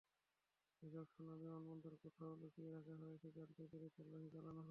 [0.83, 4.59] এসব সোনা বিমানবন্দরের কোথাও লুকিয়ে রাখা হয়েছে—জানতে পেরে তল্লাশি চালানো হয়।